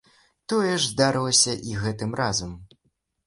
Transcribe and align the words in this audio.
Тое 0.51 0.69
ж 0.69 0.79
здарылася 0.93 1.53
і 1.71 1.77
гэтым 1.83 2.17
разам. 2.21 2.57